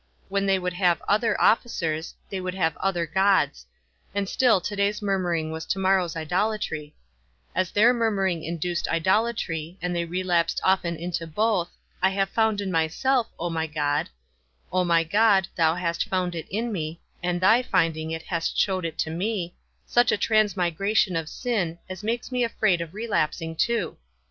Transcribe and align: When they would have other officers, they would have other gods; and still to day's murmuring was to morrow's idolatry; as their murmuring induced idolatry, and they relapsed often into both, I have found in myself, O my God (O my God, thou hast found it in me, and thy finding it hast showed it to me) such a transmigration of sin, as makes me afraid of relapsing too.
When 0.29 0.47
they 0.47 0.57
would 0.57 0.73
have 0.73 0.99
other 1.07 1.39
officers, 1.39 2.15
they 2.31 2.41
would 2.41 2.55
have 2.55 2.75
other 2.77 3.05
gods; 3.05 3.67
and 4.15 4.27
still 4.27 4.59
to 4.59 4.75
day's 4.75 4.99
murmuring 4.99 5.51
was 5.51 5.63
to 5.67 5.77
morrow's 5.77 6.15
idolatry; 6.15 6.95
as 7.53 7.69
their 7.69 7.93
murmuring 7.93 8.43
induced 8.43 8.87
idolatry, 8.87 9.77
and 9.79 9.95
they 9.95 10.05
relapsed 10.05 10.59
often 10.63 10.95
into 10.95 11.27
both, 11.27 11.69
I 12.01 12.09
have 12.09 12.29
found 12.31 12.61
in 12.61 12.71
myself, 12.71 13.27
O 13.37 13.51
my 13.51 13.67
God 13.67 14.09
(O 14.73 14.83
my 14.83 15.03
God, 15.03 15.47
thou 15.55 15.75
hast 15.75 16.09
found 16.09 16.33
it 16.33 16.47
in 16.49 16.71
me, 16.71 16.99
and 17.21 17.39
thy 17.39 17.61
finding 17.61 18.09
it 18.09 18.23
hast 18.23 18.57
showed 18.57 18.85
it 18.85 18.97
to 18.97 19.11
me) 19.11 19.53
such 19.85 20.11
a 20.11 20.17
transmigration 20.17 21.15
of 21.15 21.29
sin, 21.29 21.77
as 21.87 22.01
makes 22.03 22.31
me 22.31 22.43
afraid 22.43 22.81
of 22.81 22.95
relapsing 22.95 23.55
too. 23.55 23.97